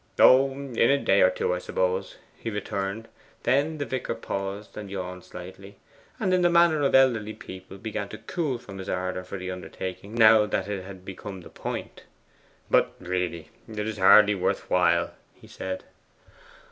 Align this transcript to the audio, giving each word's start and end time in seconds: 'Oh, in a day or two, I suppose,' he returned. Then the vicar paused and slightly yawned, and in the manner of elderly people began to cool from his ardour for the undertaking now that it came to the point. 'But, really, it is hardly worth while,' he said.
'Oh, 0.17 0.49
in 0.53 0.89
a 0.89 0.97
day 0.97 1.21
or 1.21 1.29
two, 1.29 1.53
I 1.53 1.59
suppose,' 1.59 2.15
he 2.35 2.49
returned. 2.49 3.07
Then 3.43 3.77
the 3.77 3.85
vicar 3.85 4.15
paused 4.15 4.75
and 4.75 4.89
slightly 5.23 5.67
yawned, 5.67 5.77
and 6.19 6.33
in 6.33 6.41
the 6.41 6.49
manner 6.49 6.81
of 6.81 6.95
elderly 6.95 7.35
people 7.35 7.77
began 7.77 8.09
to 8.09 8.17
cool 8.17 8.57
from 8.57 8.79
his 8.79 8.89
ardour 8.89 9.23
for 9.23 9.37
the 9.37 9.51
undertaking 9.51 10.15
now 10.15 10.47
that 10.47 10.67
it 10.67 10.83
came 11.05 11.15
to 11.39 11.39
the 11.43 11.49
point. 11.51 12.05
'But, 12.67 12.93
really, 12.99 13.49
it 13.67 13.87
is 13.87 13.99
hardly 13.99 14.33
worth 14.33 14.71
while,' 14.71 15.13
he 15.35 15.45
said. 15.45 15.83